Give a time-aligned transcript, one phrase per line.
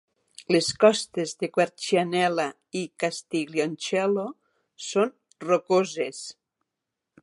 [0.53, 2.47] Les costes de Quercianella
[2.81, 4.27] i Castiglioncello
[4.91, 5.17] són
[5.49, 6.29] rocoses.